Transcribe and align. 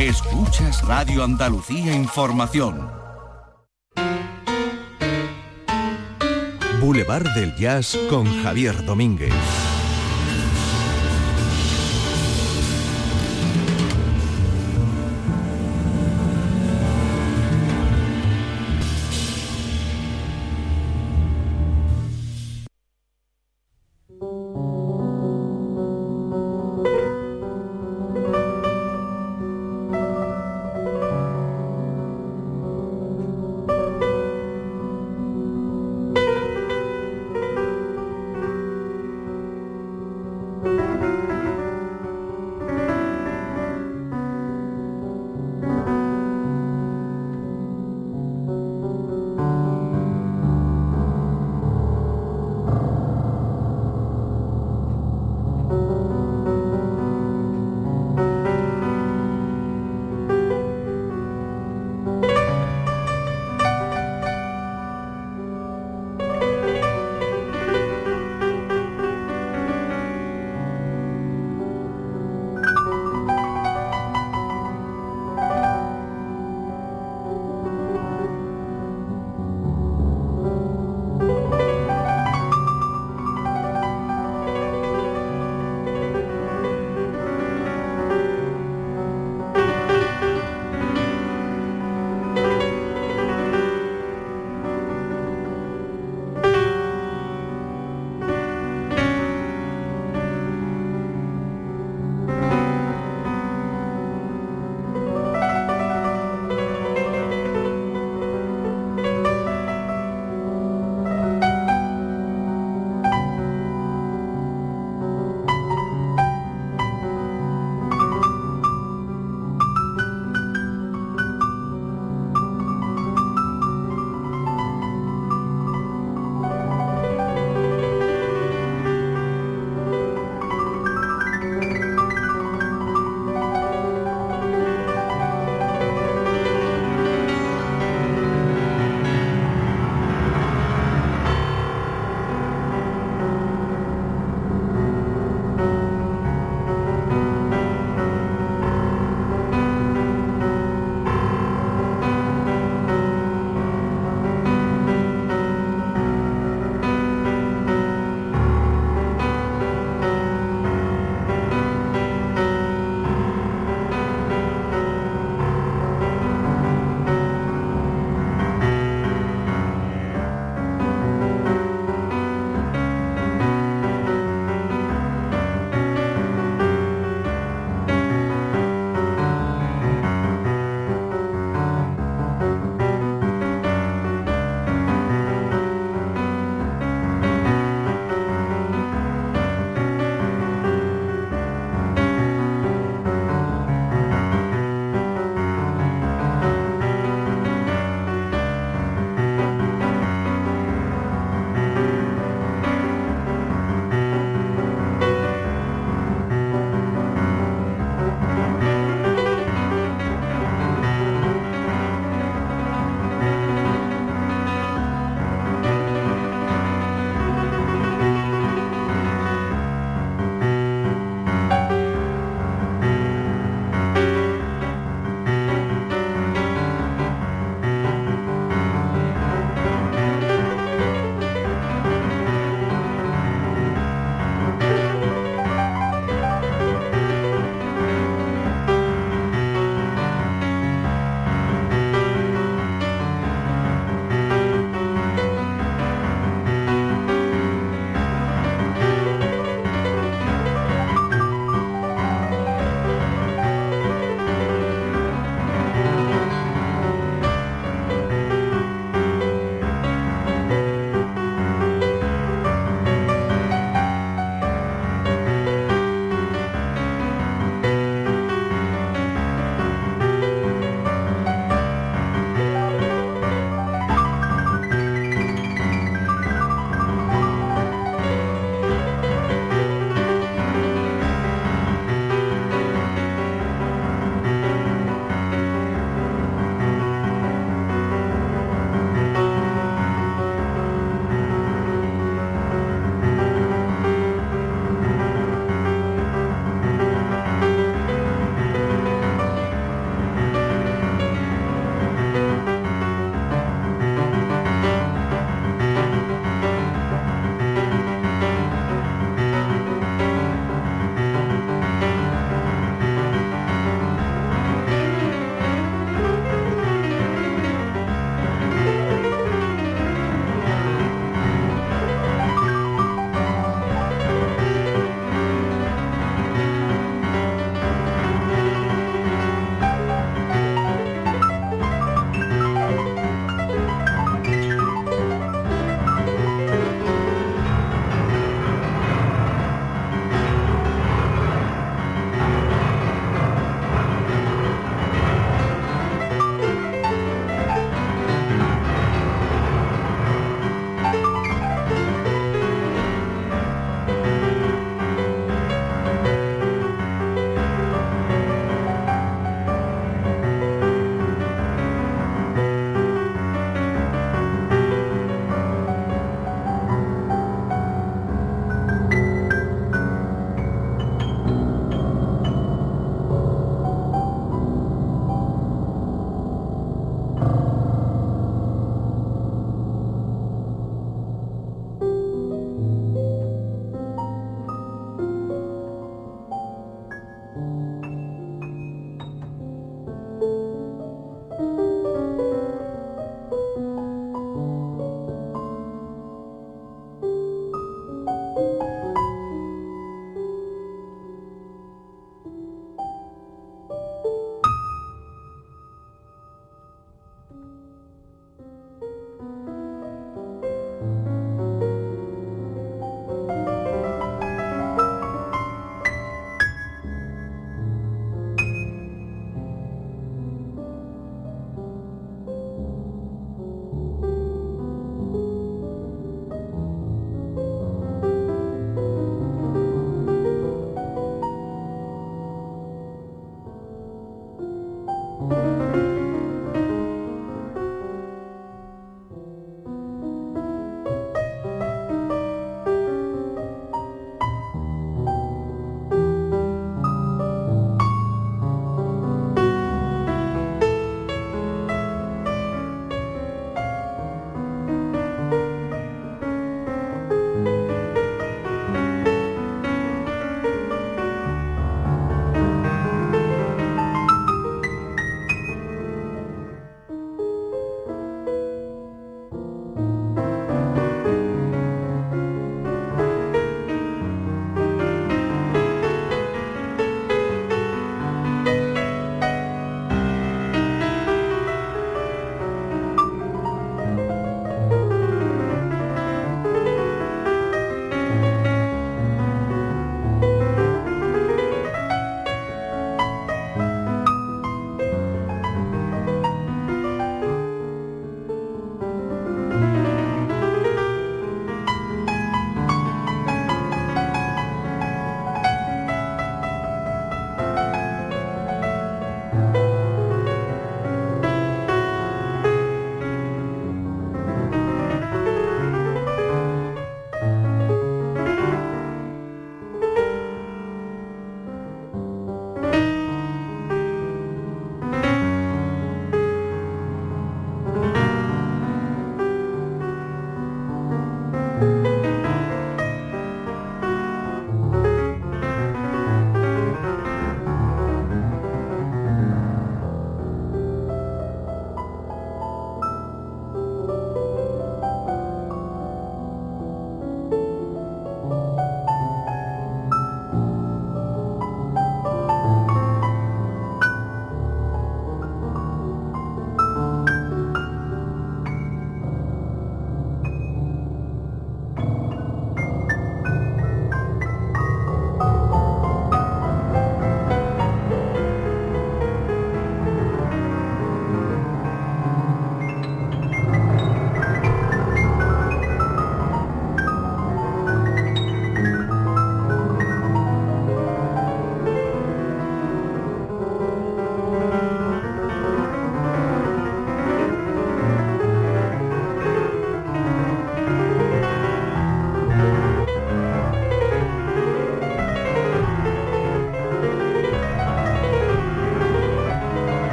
Escuchas 0.00 0.82
Radio 0.86 1.22
Andalucía 1.22 1.94
Información. 1.94 2.90
Boulevard 6.80 7.34
del 7.34 7.54
Jazz 7.56 7.98
con 8.08 8.24
Javier 8.42 8.82
Domínguez. 8.86 9.34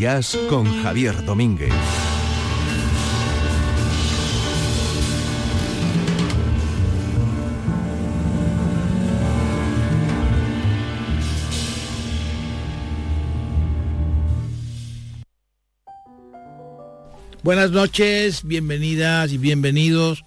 Jazz 0.00 0.34
con 0.48 0.64
Javier 0.82 1.26
Domínguez. 1.26 1.74
Buenas 17.42 17.70
noches, 17.70 18.42
bienvenidas 18.44 19.32
y 19.32 19.36
bienvenidos 19.36 20.24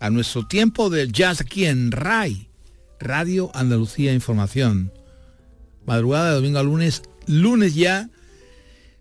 a 0.00 0.10
nuestro 0.10 0.48
tiempo 0.48 0.90
del 0.90 1.12
jazz 1.12 1.40
aquí 1.40 1.66
en 1.66 1.92
RAI, 1.92 2.50
Radio 2.98 3.52
Andalucía 3.54 4.12
Información. 4.12 4.92
Madrugada 5.86 6.30
de 6.30 6.34
domingo 6.34 6.58
a 6.58 6.64
lunes, 6.64 7.02
lunes 7.28 7.76
ya. 7.76 8.10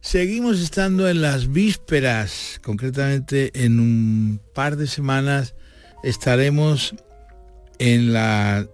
Seguimos 0.10 0.62
estando 0.62 1.10
en 1.10 1.22
las 1.22 1.52
vísperas, 1.52 2.62
concretamente 2.63 3.65
en 3.65 3.78
un 3.78 4.39
par 4.54 4.78
de 4.78 4.88
semanas 4.88 5.54
estaremos 6.02 6.96
en 7.78 8.13
la 8.13 8.65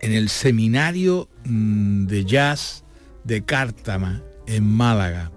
en 0.00 0.12
el 0.12 0.28
seminario 0.28 1.28
mm, 1.44 2.06
de 2.06 2.24
jazz 2.24 2.84
de 3.24 3.44
Cártama 3.44 4.22
en 4.46 4.64
Málaga 4.64 5.32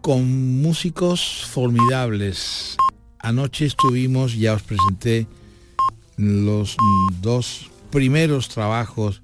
con 0.00 0.60
músicos 0.60 1.46
formidables. 1.48 2.76
Anoche 3.20 3.66
estuvimos, 3.66 4.36
ya 4.36 4.54
os 4.54 4.62
presenté 4.62 5.28
los 6.16 6.76
dos 7.20 7.70
primeros 7.92 8.48
trabajos 8.48 9.22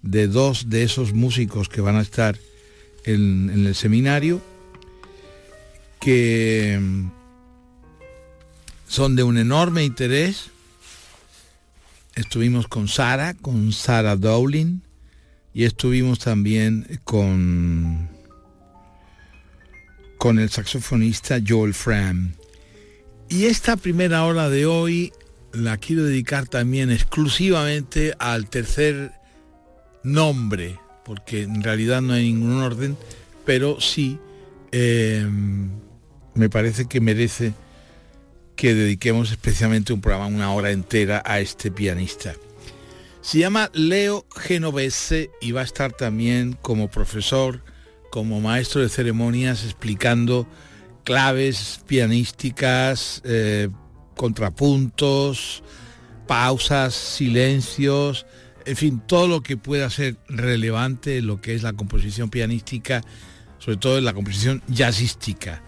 de 0.00 0.28
dos 0.28 0.70
de 0.70 0.84
esos 0.84 1.12
músicos 1.12 1.68
que 1.68 1.82
van 1.82 1.96
a 1.96 2.00
estar 2.00 2.38
en, 3.12 3.66
el 3.66 3.74
seminario, 3.74 4.40
que 6.00 6.80
son 8.86 9.16
de 9.16 9.22
un 9.22 9.38
enorme 9.38 9.84
interés. 9.84 10.50
Estuvimos 12.14 12.68
con 12.68 12.88
Sara, 12.88 13.34
con 13.34 13.72
Sara 13.72 14.16
Dowling, 14.16 14.80
y 15.54 15.64
estuvimos 15.64 16.18
también 16.18 17.00
con 17.04 18.08
con 20.18 20.40
el 20.40 20.50
saxofonista 20.50 21.38
Joel 21.46 21.74
Fram. 21.74 22.32
Y 23.28 23.44
esta 23.44 23.76
primera 23.76 24.24
hora 24.24 24.50
de 24.50 24.66
hoy 24.66 25.12
la 25.52 25.76
quiero 25.76 26.04
dedicar 26.04 26.48
también 26.48 26.90
exclusivamente 26.90 28.14
al 28.18 28.50
tercer 28.50 29.12
nombre, 30.02 30.78
porque 31.08 31.42
en 31.42 31.62
realidad 31.62 32.02
no 32.02 32.12
hay 32.12 32.24
ningún 32.32 32.60
orden, 32.60 32.96
pero 33.46 33.80
sí 33.80 34.18
em, 34.72 35.70
me 36.34 36.50
parece 36.50 36.86
que 36.86 37.00
merece 37.00 37.54
que 38.54 38.74
dediquemos 38.74 39.30
especialmente 39.30 39.94
un 39.94 40.02
programa, 40.02 40.26
una 40.26 40.52
hora 40.52 40.70
entera 40.70 41.22
a 41.24 41.40
este 41.40 41.70
pianista. 41.70 42.34
Se 43.22 43.38
llama 43.38 43.70
Leo 43.72 44.26
Genovese 44.36 45.30
y 45.40 45.52
va 45.52 45.62
a 45.62 45.64
estar 45.64 45.92
también 45.92 46.58
como 46.60 46.90
profesor 46.90 47.62
como 48.10 48.40
maestro 48.40 48.82
de 48.82 48.90
ceremonias 48.90 49.64
explicando 49.64 50.46
claves 51.04 51.80
pianísticas, 51.86 53.22
eh, 53.24 53.68
contrapuntos, 54.14 55.62
pausas, 56.26 56.94
silencios, 56.94 58.26
en 58.68 58.76
fin, 58.76 59.02
todo 59.06 59.28
lo 59.28 59.42
que 59.42 59.56
pueda 59.56 59.88
ser 59.88 60.16
relevante 60.28 61.22
lo 61.22 61.40
que 61.40 61.54
es 61.54 61.62
la 61.62 61.72
composición 61.72 62.28
pianística, 62.28 63.02
sobre 63.58 63.78
todo 63.78 63.98
en 63.98 64.04
la 64.04 64.12
composición 64.12 64.62
jazzística. 64.68 65.62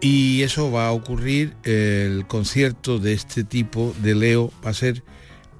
Y 0.00 0.42
eso 0.42 0.70
va 0.70 0.88
a 0.88 0.92
ocurrir, 0.92 1.54
el 1.64 2.26
concierto 2.26 2.98
de 2.98 3.12
este 3.12 3.44
tipo 3.44 3.94
de 4.00 4.14
Leo 4.14 4.52
va 4.64 4.70
a 4.70 4.74
ser 4.74 5.02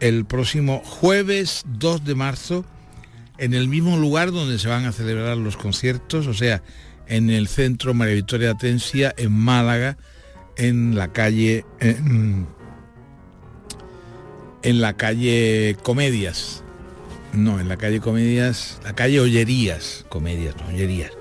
el 0.01 0.25
próximo 0.25 0.81
jueves 0.85 1.65
2 1.67 2.05
de 2.05 2.15
marzo 2.15 2.65
en 3.37 3.53
el 3.53 3.69
mismo 3.69 3.97
lugar 3.99 4.33
donde 4.33 4.59
se 4.59 4.69
van 4.69 4.87
a 4.87 4.93
celebrar 4.93 5.37
los 5.37 5.57
conciertos, 5.57 6.27
o 6.27 6.35
sea, 6.35 6.63
en 7.07 7.31
el 7.31 7.49
Centro 7.49 7.95
María 7.95 8.15
Victoria 8.15 8.53
Atencia, 8.53 9.15
en 9.19 9.33
Málaga, 9.33 9.99
en 10.57 10.97
la 10.97 11.13
calle... 11.13 11.65
En, 11.81 12.58
la 14.75 14.97
calle 14.97 15.77
Comedias. 15.83 16.63
No, 17.33 17.61
en 17.61 17.69
la 17.69 17.77
calle 17.77 18.01
Comedias, 18.01 18.81
la 18.85 18.95
calle 18.95 19.21
Ollerías, 19.21 20.05
Comedias, 20.09 20.55
no, 20.57 20.69
Ollerías. 20.69 21.13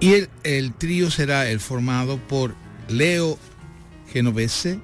Y 0.00 0.14
el, 0.14 0.28
el 0.44 0.72
trío 0.74 1.10
será 1.10 1.50
el 1.50 1.60
formado 1.60 2.18
por 2.18 2.54
Leo 2.88 3.38
Genovese, 4.12 4.80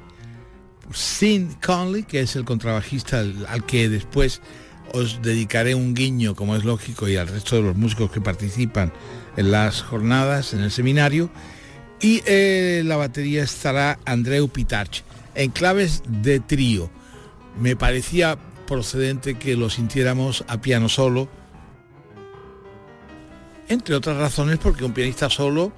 Sin 0.92 1.54
Conley, 1.54 2.02
que 2.02 2.20
es 2.20 2.36
el 2.36 2.44
contrabajista 2.44 3.20
al 3.20 3.64
que 3.66 3.88
después 3.88 4.40
os 4.92 5.20
dedicaré 5.22 5.74
un 5.74 5.94
guiño, 5.94 6.34
como 6.34 6.54
es 6.56 6.64
lógico, 6.64 7.08
y 7.08 7.16
al 7.16 7.28
resto 7.28 7.56
de 7.56 7.62
los 7.62 7.76
músicos 7.76 8.10
que 8.10 8.20
participan 8.20 8.92
en 9.36 9.50
las 9.50 9.82
jornadas, 9.82 10.54
en 10.54 10.60
el 10.60 10.70
seminario. 10.70 11.30
Y 12.00 12.22
eh, 12.26 12.82
la 12.84 12.96
batería 12.96 13.42
estará 13.42 13.98
Andreu 14.04 14.48
Pitarch, 14.48 15.02
en 15.34 15.50
claves 15.50 16.02
de 16.06 16.38
trío. 16.40 16.90
Me 17.58 17.76
parecía 17.76 18.38
procedente 18.66 19.34
que 19.34 19.56
lo 19.56 19.70
sintiéramos 19.70 20.44
a 20.48 20.60
piano 20.60 20.88
solo, 20.88 21.28
entre 23.68 23.94
otras 23.94 24.16
razones 24.16 24.58
porque 24.58 24.84
un 24.84 24.92
pianista 24.92 25.30
solo 25.30 25.72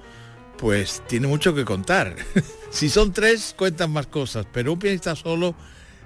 pues 0.57 1.03
tiene 1.07 1.27
mucho 1.27 1.53
que 1.53 1.65
contar. 1.65 2.15
si 2.71 2.89
son 2.89 3.13
tres, 3.13 3.53
cuentan 3.57 3.91
más 3.91 4.07
cosas, 4.07 4.47
pero 4.51 4.73
un 4.73 4.79
pianista 4.79 5.15
solo 5.15 5.55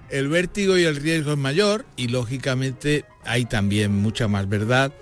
el 0.09 0.27
vértigo 0.27 0.77
y 0.77 0.83
el 0.83 0.97
riesgo 0.97 1.31
es 1.31 1.37
mayor 1.37 1.85
y 1.95 2.09
lógicamente 2.09 3.05
hay 3.23 3.45
también 3.45 3.95
mucha 3.95 4.27
más 4.27 4.49
verdad. 4.49 4.93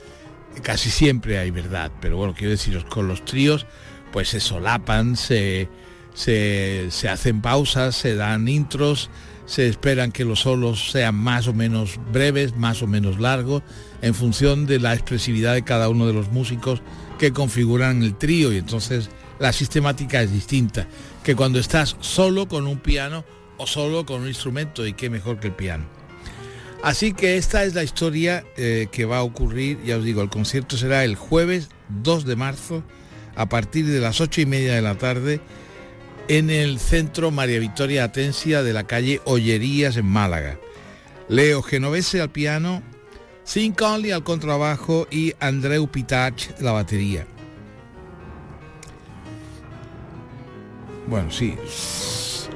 Casi 0.61 0.89
siempre 0.91 1.39
hay 1.39 1.51
verdad, 1.51 1.91
pero 1.99 2.17
bueno, 2.17 2.33
quiero 2.35 2.51
deciros, 2.51 2.85
con 2.85 3.07
los 3.07 3.25
tríos 3.25 3.65
pues 4.11 4.29
se 4.29 4.39
solapan, 4.39 5.15
se, 5.15 5.69
se, 6.13 6.89
hacen 7.09 7.41
pausas, 7.41 7.95
se 7.95 8.15
dan 8.15 8.47
intros, 8.47 9.09
se 9.49 9.67
esperan 9.67 10.11
que 10.11 10.25
los 10.25 10.41
solos 10.41 10.91
sean 10.91 11.15
más 11.15 11.47
o 11.47 11.53
menos 11.53 11.99
breves, 12.13 12.55
más 12.55 12.83
o 12.83 12.87
menos 12.87 13.19
largos, 13.19 13.63
en 14.03 14.13
función 14.13 14.67
de 14.67 14.77
la 14.77 14.93
expresividad 14.93 15.55
de 15.55 15.63
cada 15.63 15.89
uno 15.89 16.05
de 16.05 16.13
los 16.13 16.31
músicos 16.31 16.83
que 17.17 17.33
configuran 17.33 18.03
el 18.03 18.15
trío 18.15 18.53
y 18.53 18.57
entonces 18.57 19.09
la 19.39 19.51
sistemática 19.51 20.21
es 20.21 20.31
distinta 20.31 20.87
que 21.23 21.35
cuando 21.35 21.57
estás 21.57 21.97
solo 21.99 22.47
con 22.47 22.67
un 22.67 22.77
piano 22.77 23.25
o 23.57 23.65
solo 23.65 24.05
con 24.05 24.21
un 24.21 24.27
instrumento 24.27 24.85
y 24.85 24.93
qué 24.93 25.09
mejor 25.09 25.39
que 25.39 25.47
el 25.47 25.55
piano. 25.55 25.85
Así 26.83 27.13
que 27.13 27.37
esta 27.37 27.63
es 27.63 27.73
la 27.73 27.83
historia 27.83 28.45
eh, 28.55 28.87
que 28.91 29.05
va 29.05 29.17
a 29.17 29.23
ocurrir, 29.23 29.79
ya 29.83 29.97
os 29.97 30.03
digo, 30.03 30.21
el 30.21 30.29
concierto 30.29 30.77
será 30.77 31.03
el 31.03 31.15
jueves 31.15 31.69
2 32.03 32.23
de 32.25 32.35
marzo 32.35 32.83
a 33.35 33.49
partir 33.49 33.87
de 33.87 33.99
las 33.99 34.21
8 34.21 34.41
y 34.41 34.45
media 34.45 34.75
de 34.75 34.83
la 34.83 34.95
tarde 34.95 35.41
en 36.29 36.51
el 36.51 36.79
centro 36.79 37.31
María 37.31 37.59
Victoria 37.59 38.03
Atencia 38.03 38.61
de 38.61 38.71
la 38.71 38.85
calle 38.85 39.19
Ollerías 39.25 39.97
en 39.97 40.05
Málaga. 40.05 40.59
Leo 41.27 41.63
Genovese 41.63 42.21
al 42.21 42.29
piano, 42.29 42.83
Sin 43.43 43.73
Conley 43.73 44.11
al 44.11 44.23
contrabajo 44.23 45.07
y 45.09 45.33
Andreu 45.39 45.87
Pitach 45.87 46.59
la 46.61 46.71
batería. 46.71 47.25
Bueno, 51.07 51.31
sí, 51.31 51.55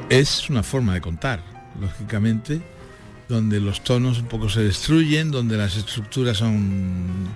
es 0.10 0.50
una 0.52 0.62
forma 0.62 0.94
de 0.94 1.02
contar, 1.02 1.44
lógicamente, 1.82 2.62
donde 3.28 3.60
los 3.60 3.84
tonos 3.84 4.20
un 4.20 4.28
poco 4.28 4.50
se 4.50 4.62
destruyen, 4.62 5.32
donde 5.32 5.58
las 5.58 5.76
estructuras 5.76 6.38
son 6.38 7.28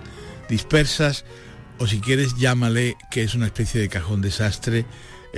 dispersas, 0.47 1.26
o 1.80 1.88
si 1.88 2.00
quieres 2.00 2.36
llámale 2.38 2.95
que 3.10 3.23
es 3.23 3.34
una 3.34 3.47
especie 3.47 3.82
de 3.82 3.89
cajón 3.89 4.21
desastre, 4.21 4.86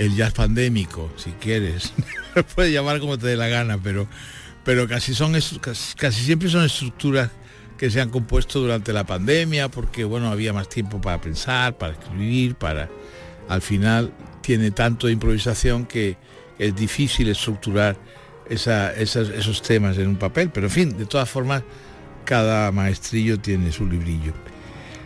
el 0.00 0.16
jazz 0.16 0.32
pandémico, 0.32 1.12
si 1.16 1.32
quieres. 1.32 1.92
Puedes 2.54 2.72
llamar 2.72 3.00
como 3.00 3.18
te 3.18 3.26
dé 3.26 3.36
la 3.36 3.48
gana, 3.48 3.78
pero, 3.82 4.08
pero 4.64 4.88
casi, 4.88 5.14
son, 5.14 5.36
casi, 5.96 6.24
siempre 6.24 6.48
son 6.48 6.64
estructuras 6.64 7.30
que 7.76 7.90
se 7.90 8.00
han 8.00 8.08
compuesto 8.08 8.60
durante 8.60 8.94
la 8.94 9.04
pandemia, 9.04 9.68
porque 9.68 10.04
bueno, 10.04 10.30
había 10.30 10.54
más 10.54 10.70
tiempo 10.70 11.02
para 11.02 11.20
pensar, 11.20 11.76
para 11.76 11.92
escribir, 11.92 12.54
para... 12.54 12.88
Al 13.48 13.60
final 13.60 14.12
tiene 14.42 14.70
tanto 14.70 15.08
improvisación 15.10 15.84
que, 15.84 16.16
es 16.58 16.76
difícil 16.76 17.28
estructurar 17.28 17.96
esos 18.48 19.62
temas 19.62 19.96
en 19.96 20.08
un 20.08 20.16
papel, 20.16 20.50
pero 20.50 20.66
en 20.66 20.70
fin, 20.70 20.98
de 20.98 21.06
todas 21.06 21.28
formas, 21.28 21.62
cada 22.24 22.70
maestrillo 22.70 23.38
tiene 23.38 23.72
su 23.72 23.86
librillo. 23.86 24.34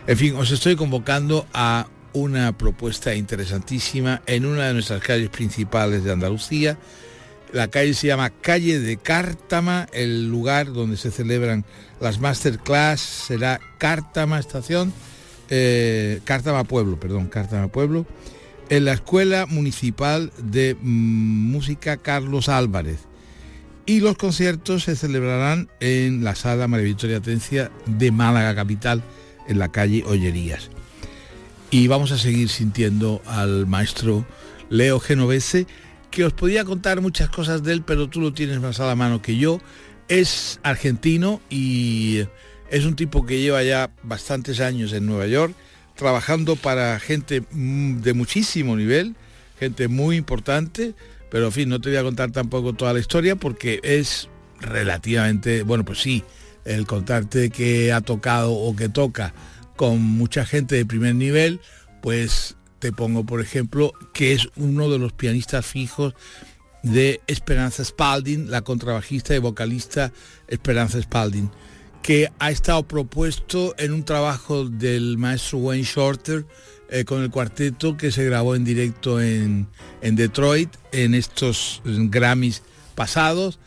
En 0.05 0.17
fin, 0.17 0.35
os 0.35 0.51
estoy 0.51 0.75
convocando 0.75 1.47
a 1.53 1.87
una 2.15 2.57
propuesta 2.57 3.13
interesantísima 3.13 4.21
en 4.25 4.45
una 4.45 4.67
de 4.67 4.73
nuestras 4.73 5.01
calles 5.01 5.29
principales 5.29 6.03
de 6.03 6.13
Andalucía. 6.13 6.77
La 7.51 7.67
calle 7.67 7.93
se 7.93 8.07
llama 8.07 8.29
Calle 8.31 8.79
de 8.79 8.97
Cártama, 8.97 9.87
el 9.93 10.29
lugar 10.29 10.73
donde 10.73 10.97
se 10.97 11.11
celebran 11.11 11.65
las 11.99 12.19
masterclass 12.19 13.01
será 13.01 13.59
Cártama 13.77 14.39
Estación, 14.39 14.93
eh, 15.49 16.21
Cártama 16.23 16.63
Pueblo, 16.63 16.99
perdón, 16.99 17.27
Cártama 17.27 17.67
Pueblo, 17.67 18.05
en 18.69 18.85
la 18.85 18.93
Escuela 18.93 19.45
Municipal 19.45 20.31
de 20.37 20.75
mm, 20.81 21.51
Música 21.51 21.97
Carlos 21.97 22.49
Álvarez. 22.49 22.99
Y 23.85 23.99
los 23.99 24.17
conciertos 24.17 24.85
se 24.85 24.95
celebrarán 24.95 25.69
en 25.79 26.23
la 26.23 26.33
Sala 26.33 26.67
María 26.67 26.85
Victoria 26.85 27.17
Atencia 27.17 27.71
de 27.85 28.11
Málaga 28.11 28.55
Capital, 28.55 29.03
en 29.47 29.59
la 29.59 29.71
calle 29.71 30.03
Ollerías. 30.07 30.71
Y 31.77 31.89
vamos 31.89 32.13
a 32.13 32.17
seguir 32.17 32.47
sintiendo 32.47 33.21
al 33.25 33.67
maestro 33.67 34.25
Leo 34.69 34.97
Genovese, 35.01 35.67
que 36.09 36.23
os 36.23 36.31
podía 36.31 36.63
contar 36.63 37.01
muchas 37.01 37.29
cosas 37.29 37.63
de 37.63 37.73
él, 37.73 37.83
pero 37.85 38.07
tú 38.07 38.21
lo 38.21 38.31
tienes 38.31 38.61
más 38.61 38.79
a 38.79 38.85
la 38.85 38.95
mano 38.95 39.21
que 39.21 39.35
yo. 39.35 39.59
Es 40.07 40.61
argentino 40.63 41.41
y 41.49 42.21
es 42.69 42.85
un 42.85 42.95
tipo 42.95 43.25
que 43.25 43.41
lleva 43.41 43.61
ya 43.61 43.91
bastantes 44.03 44.61
años 44.61 44.93
en 44.93 45.05
Nueva 45.05 45.27
York, 45.27 45.53
trabajando 45.95 46.55
para 46.55 46.97
gente 46.97 47.43
mm, 47.51 47.99
de 47.99 48.13
muchísimo 48.13 48.77
nivel, 48.77 49.17
gente 49.59 49.89
muy 49.89 50.15
importante, 50.15 50.93
pero 51.29 51.47
en 51.47 51.51
fin, 51.51 51.67
no 51.67 51.81
te 51.81 51.89
voy 51.89 51.97
a 51.97 52.03
contar 52.03 52.31
tampoco 52.31 52.71
toda 52.71 52.93
la 52.93 53.01
historia 53.01 53.35
porque 53.35 53.81
es 53.83 54.29
relativamente, 54.61 55.63
bueno, 55.63 55.83
pues 55.83 55.99
sí, 55.99 56.23
el 56.63 56.87
contarte 56.87 57.49
que 57.49 57.91
ha 57.91 57.99
tocado 57.99 58.53
o 58.53 58.73
que 58.77 58.87
toca 58.87 59.33
con 59.75 60.01
mucha 60.01 60.45
gente 60.45 60.75
de 60.75 60.85
primer 60.85 61.15
nivel, 61.15 61.59
pues 62.01 62.55
te 62.79 62.91
pongo 62.91 63.25
por 63.25 63.41
ejemplo 63.41 63.93
que 64.13 64.33
es 64.33 64.49
uno 64.55 64.89
de 64.89 64.99
los 64.99 65.13
pianistas 65.13 65.65
fijos 65.65 66.13
de 66.83 67.21
Esperanza 67.27 67.83
Spalding, 67.83 68.51
la 68.51 68.61
contrabajista 68.61 69.35
y 69.35 69.39
vocalista 69.39 70.11
Esperanza 70.47 71.01
Spalding, 71.01 71.49
que 72.03 72.31
ha 72.37 72.51
estado 72.51 72.87
propuesto 72.87 73.73
en 73.79 73.91
un 73.91 74.05
trabajo 74.05 74.65
del 74.69 75.17
maestro 75.17 75.57
Wayne 75.59 75.83
Shorter 75.83 76.45
eh, 76.89 77.03
con 77.03 77.23
el 77.23 77.31
cuarteto 77.31 77.97
que 77.97 78.11
se 78.11 78.23
grabó 78.25 78.55
en 78.55 78.63
directo 78.63 79.19
en, 79.19 79.67
en 80.01 80.15
Detroit 80.15 80.69
en 80.91 81.15
estos 81.15 81.81
Grammys 81.83 82.61
pasados 82.93 83.59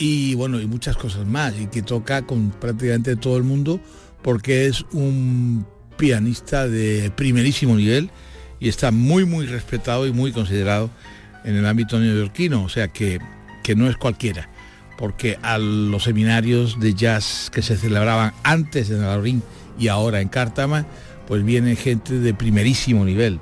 y 0.00 0.34
bueno, 0.34 0.58
y 0.60 0.66
muchas 0.66 0.96
cosas 0.96 1.26
más, 1.26 1.54
y 1.60 1.66
que 1.66 1.82
toca 1.82 2.26
con 2.26 2.50
prácticamente 2.52 3.16
todo 3.16 3.36
el 3.36 3.42
mundo 3.44 3.80
porque 4.22 4.66
es 4.66 4.84
un 4.92 5.66
pianista 5.96 6.68
de 6.68 7.10
primerísimo 7.14 7.76
nivel 7.76 8.10
y 8.58 8.68
está 8.68 8.90
muy 8.90 9.24
muy 9.24 9.46
respetado 9.46 10.06
y 10.06 10.12
muy 10.12 10.32
considerado 10.32 10.90
en 11.44 11.56
el 11.56 11.66
ámbito 11.66 11.98
neoyorquino, 11.98 12.64
o 12.64 12.68
sea 12.68 12.88
que, 12.88 13.18
que 13.62 13.74
no 13.74 13.88
es 13.88 13.96
cualquiera, 13.96 14.50
porque 14.98 15.38
a 15.42 15.58
los 15.58 16.04
seminarios 16.04 16.78
de 16.80 16.94
jazz 16.94 17.50
que 17.52 17.62
se 17.62 17.76
celebraban 17.76 18.32
antes 18.42 18.90
en 18.90 19.02
Alaurín 19.02 19.42
y 19.78 19.88
ahora 19.88 20.20
en 20.20 20.28
Cártama, 20.28 20.86
pues 21.26 21.44
viene 21.44 21.76
gente 21.76 22.18
de 22.18 22.34
primerísimo 22.34 23.04
nivel. 23.04 23.40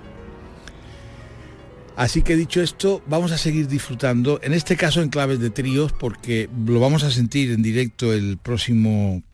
Así 1.97 2.23
que 2.23 2.37
dicho 2.37 2.62
esto, 2.62 3.03
vamos 3.09 3.33
a 3.33 3.38
seguir 3.38 3.67
disfrutando, 3.67 4.38
en 4.45 4.53
este 4.53 4.77
caso 4.77 5.03
en 5.03 5.09
claves 5.09 5.41
de 5.41 5.51
tríos, 5.51 5.93
porque 5.93 6.49
lo 6.64 6.79
vamos 6.79 7.03
a 7.03 7.11
sentir 7.11 7.51
en 7.51 7.61
directo 7.61 8.12
el 8.12 8.38
próximo, 8.38 9.25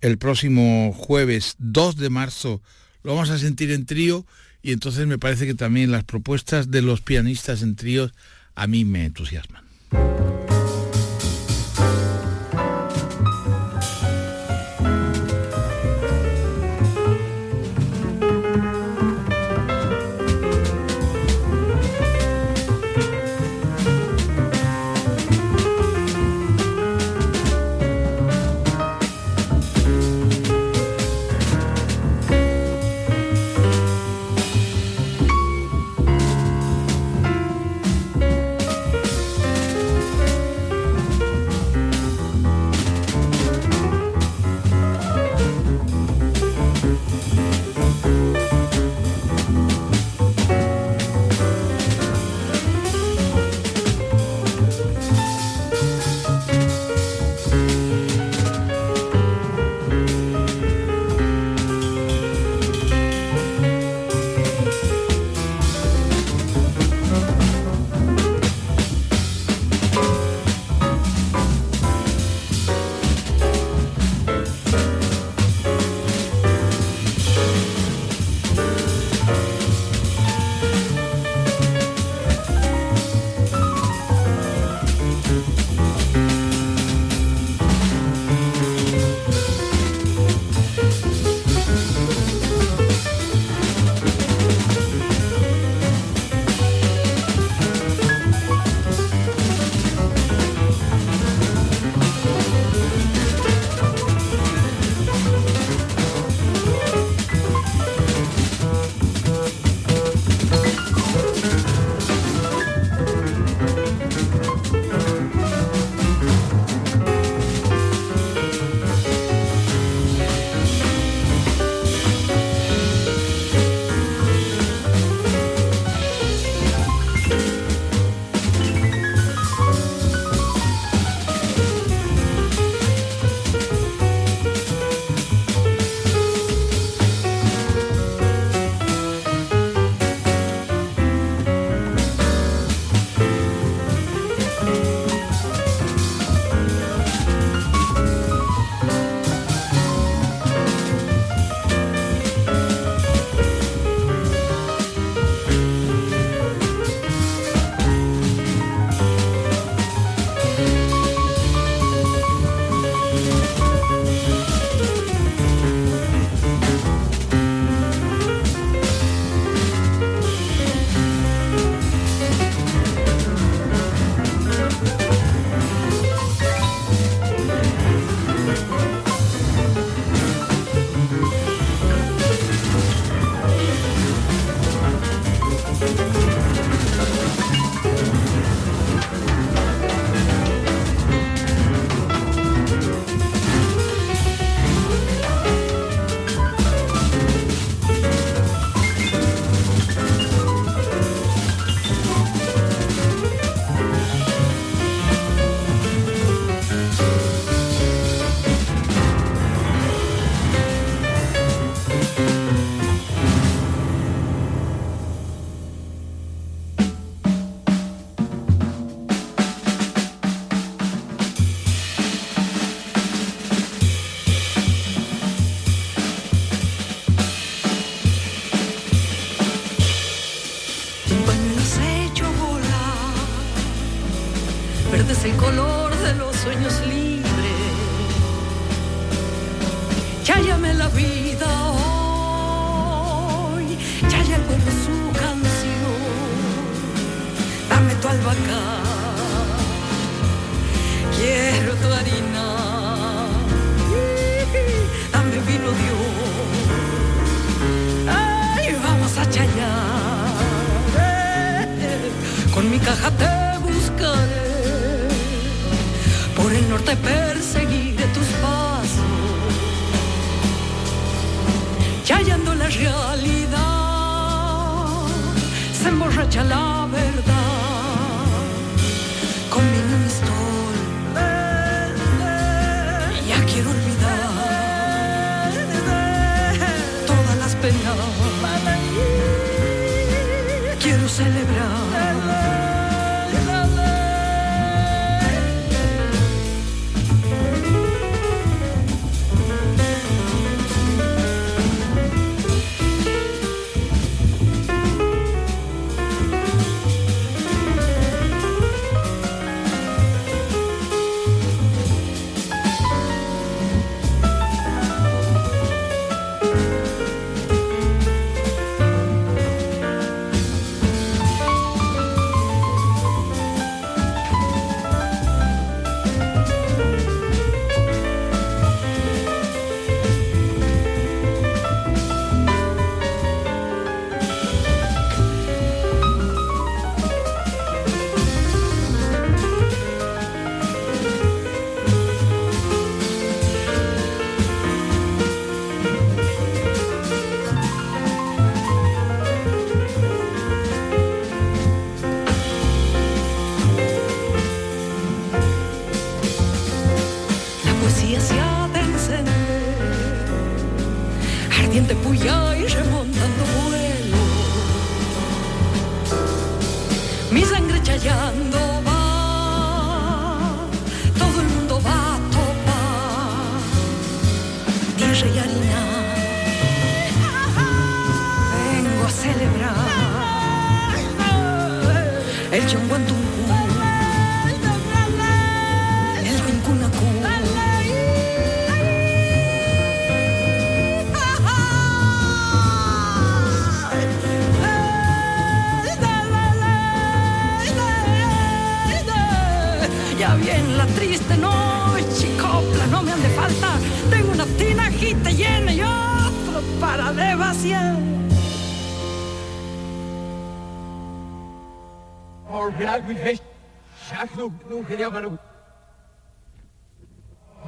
el 0.00 0.18
próximo 0.18 0.92
jueves 0.92 1.56
2 1.58 1.96
de 1.96 2.10
marzo, 2.10 2.62
lo 3.02 3.14
vamos 3.14 3.30
a 3.30 3.38
sentir 3.38 3.70
en 3.70 3.86
trío 3.86 4.26
y 4.62 4.72
entonces 4.72 5.06
me 5.06 5.18
parece 5.18 5.46
que 5.46 5.54
también 5.54 5.90
las 5.90 6.04
propuestas 6.04 6.70
de 6.70 6.82
los 6.82 7.00
pianistas 7.00 7.62
en 7.62 7.76
tríos 7.76 8.12
a 8.54 8.66
mí 8.66 8.84
me 8.84 9.04
entusiasman. 9.04 9.67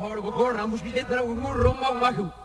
Horgo 0.01 0.31
gorna, 0.33 0.66
mush 0.66 0.83
bidet 0.83 1.09
na 1.11 1.22
umur 1.22 1.57
romba 1.64 1.91
wahu. 2.01 2.39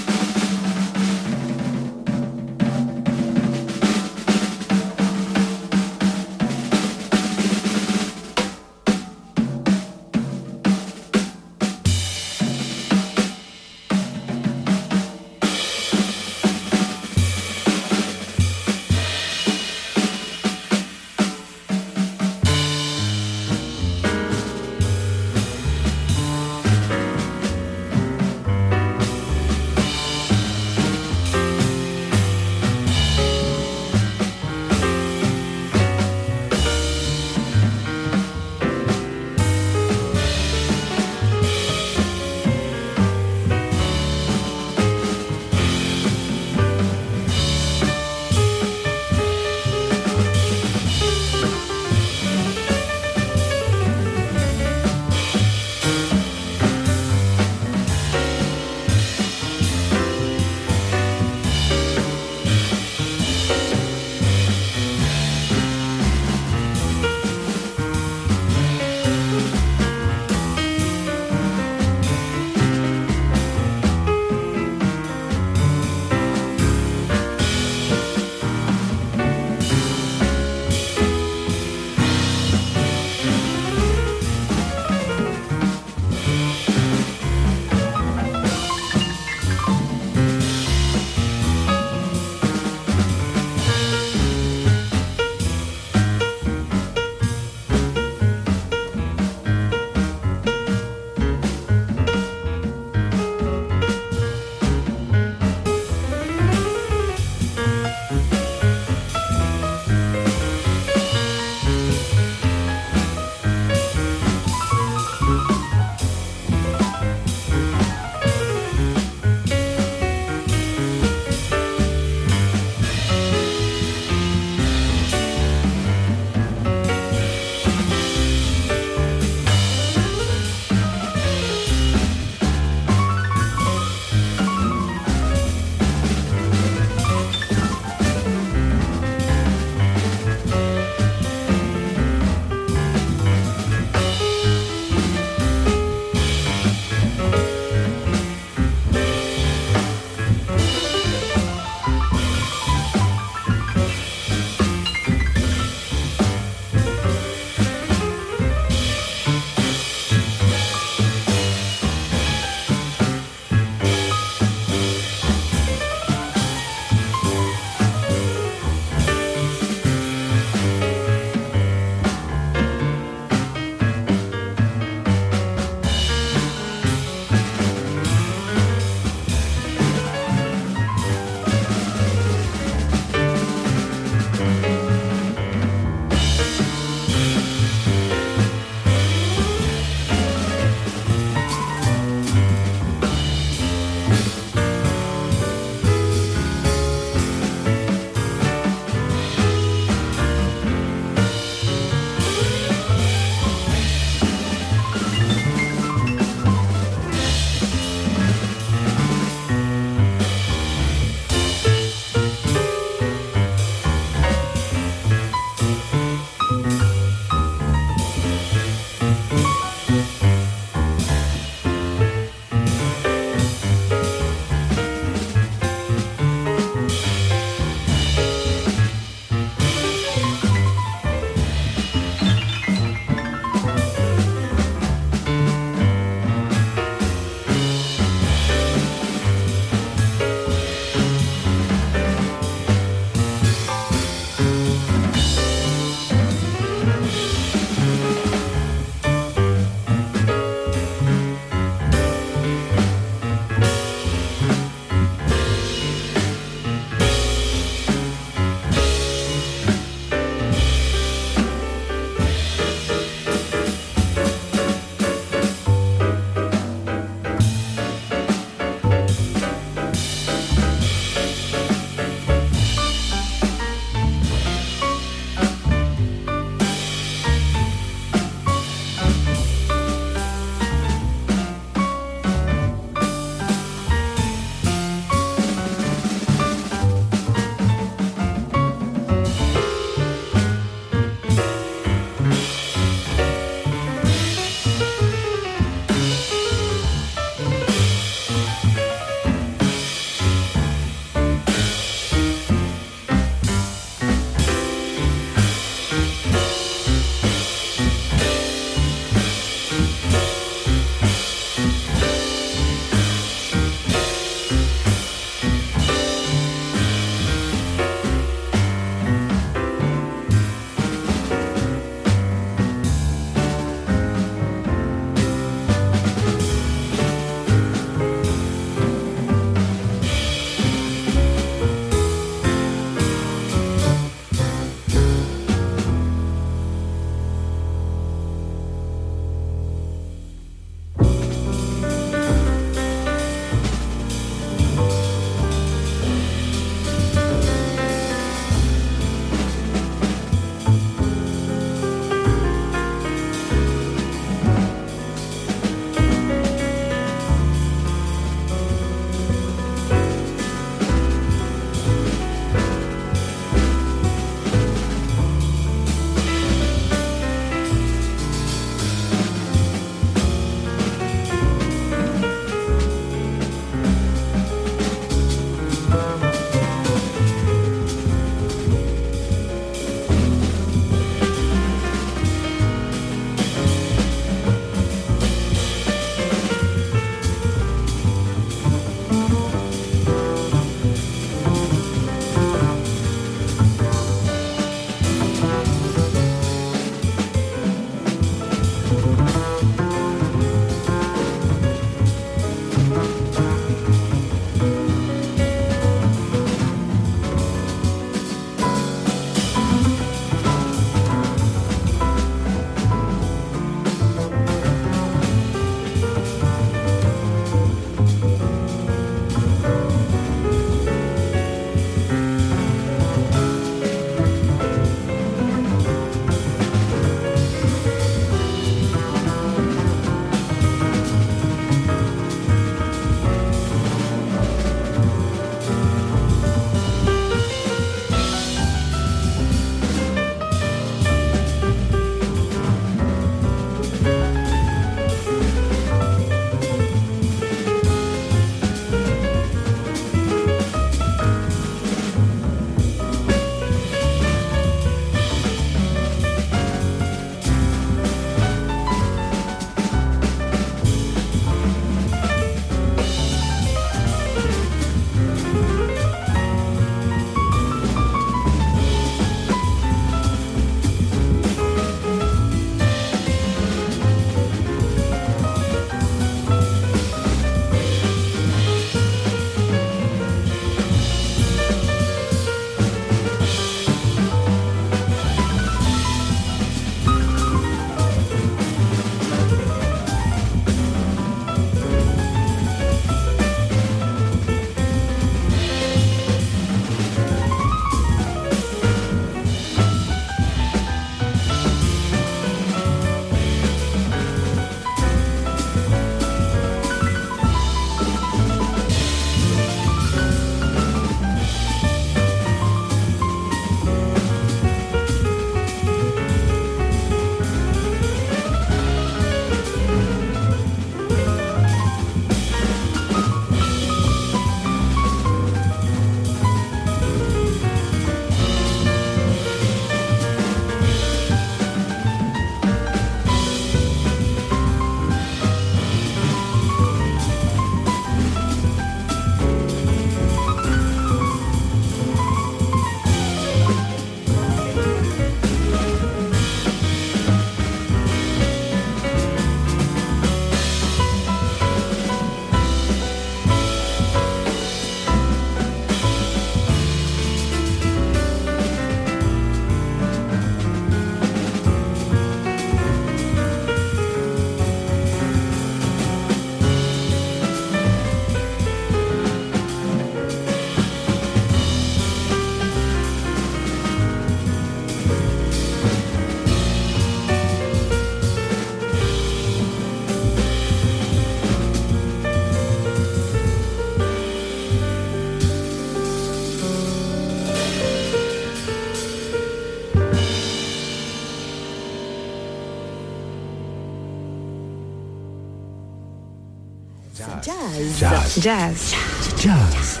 Jazz. 598.02 598.42
Jazz. 598.42 598.90
Jazz. 598.90 599.44
Jazz. 599.44 600.00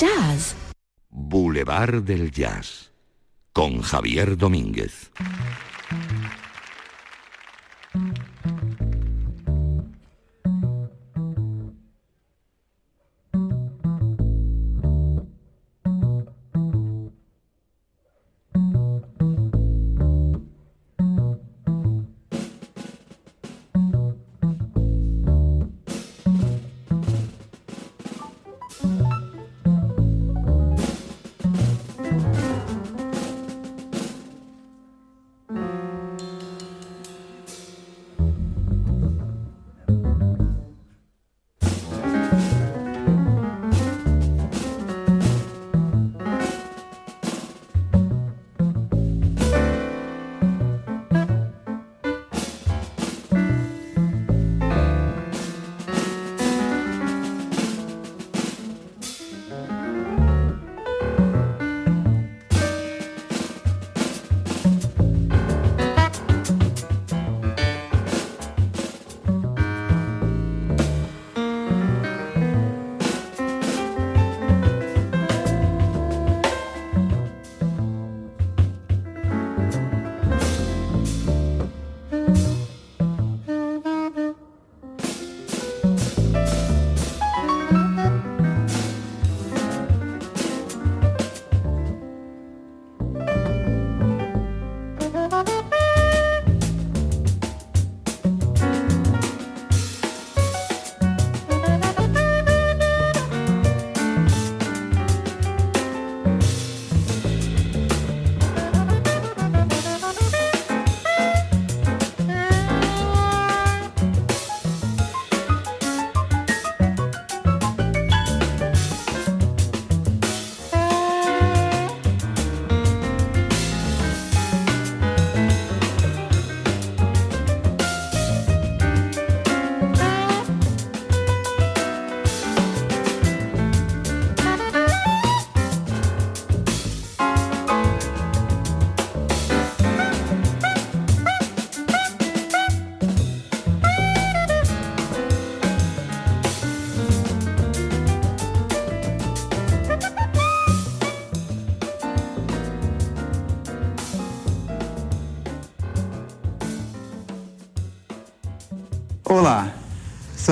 Jazz. 0.00 0.54
Boulevard 1.08 2.02
del 2.02 2.32
Jazz 2.32 2.90
con 3.52 3.80
Javier 3.80 4.36
Domínguez. 4.36 5.12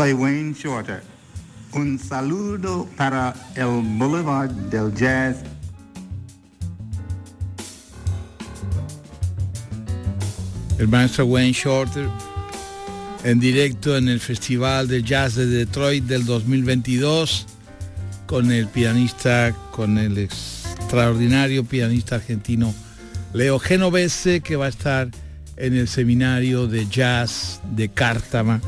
Soy 0.04 0.12
Wayne 0.12 0.52
Shorter. 0.52 1.02
Un 1.72 1.98
saludo 1.98 2.86
para 2.94 3.34
el 3.54 3.80
Boulevard 3.96 4.50
del 4.68 4.94
Jazz. 4.94 5.36
El 10.78 10.88
maestro 10.88 11.24
Wayne 11.24 11.52
Shorter 11.52 12.06
en 13.24 13.40
directo 13.40 13.96
en 13.96 14.08
el 14.08 14.20
Festival 14.20 14.88
de 14.88 15.02
Jazz 15.02 15.36
de 15.36 15.46
Detroit 15.46 16.04
del 16.04 16.26
2022 16.26 17.46
con 18.26 18.52
el 18.52 18.68
pianista, 18.68 19.54
con 19.70 19.96
el 19.96 20.18
extraordinario 20.18 21.64
pianista 21.64 22.16
argentino 22.16 22.74
Leo 23.32 23.58
Genovese 23.58 24.42
que 24.42 24.56
va 24.56 24.66
a 24.66 24.68
estar 24.68 25.08
en 25.56 25.74
el 25.74 25.88
seminario 25.88 26.66
de 26.66 26.86
jazz 26.90 27.62
de 27.74 27.88
Cártama 27.88 28.60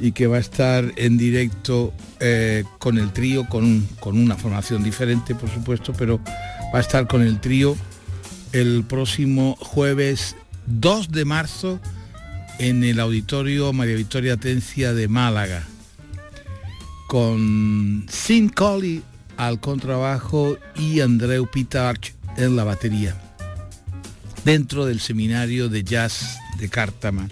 y 0.00 0.12
que 0.12 0.26
va 0.26 0.36
a 0.36 0.40
estar 0.40 0.92
en 0.96 1.16
directo 1.16 1.92
eh, 2.20 2.64
con 2.78 2.98
el 2.98 3.12
trío, 3.12 3.48
con, 3.48 3.64
un- 3.64 3.88
con 4.00 4.18
una 4.18 4.36
formación 4.36 4.82
diferente 4.82 5.34
por 5.34 5.48
supuesto, 5.50 5.92
pero 5.96 6.20
va 6.74 6.78
a 6.78 6.80
estar 6.80 7.06
con 7.06 7.22
el 7.22 7.40
trío 7.40 7.76
el 8.52 8.84
próximo 8.84 9.56
jueves 9.60 10.36
2 10.66 11.10
de 11.10 11.24
marzo 11.24 11.80
en 12.58 12.84
el 12.84 13.00
auditorio 13.00 13.72
María 13.72 13.96
Victoria 13.96 14.36
Tencia 14.36 14.92
de 14.94 15.08
Málaga 15.08 15.64
con 17.08 18.06
Sin 18.08 18.48
Colley 18.48 19.02
al 19.36 19.60
contrabajo 19.60 20.56
y 20.76 21.00
Andreu 21.00 21.46
Pitarch 21.50 22.14
en 22.36 22.56
la 22.56 22.64
batería 22.64 23.16
dentro 24.44 24.86
del 24.86 25.00
seminario 25.00 25.68
de 25.68 25.82
jazz 25.84 26.38
de 26.58 26.68
Cártama 26.68 27.28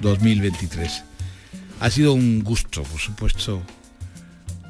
2023. 0.00 1.04
Ha 1.82 1.90
sido 1.90 2.12
un 2.12 2.44
gusto, 2.44 2.84
por 2.84 3.00
supuesto, 3.00 3.60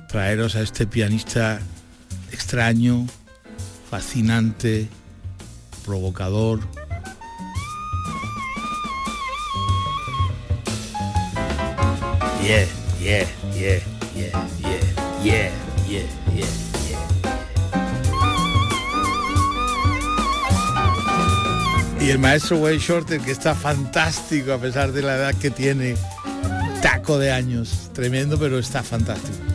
traeros 0.09 0.57
a 0.57 0.63
este 0.63 0.87
pianista 0.87 1.61
extraño, 2.33 3.07
fascinante, 3.91 4.89
provocador, 5.85 6.61
Yeah, 12.43 12.67
yeah, 12.99 13.27
yeah, 13.55 13.81
yeah, 14.17 14.47
yeah, 15.23 15.51
yeah, 15.87 16.03
yeah. 16.35 16.49
Y 22.01 22.11
el 22.11 22.19
maestro 22.19 22.57
Wayne 22.57 22.79
Shorter, 22.79 23.21
que 23.21 23.31
está 23.31 23.55
fantástico 23.55 24.55
a 24.55 24.59
pesar 24.59 24.93
de 24.93 25.03
la 25.03 25.17
edad 25.17 25.35
que 25.35 25.51
tiene, 25.51 25.95
taco 26.83 27.19
de 27.19 27.31
años, 27.31 27.91
tremendo, 27.95 28.39
pero 28.39 28.59
está 28.59 28.83
fantástico. 28.83 29.52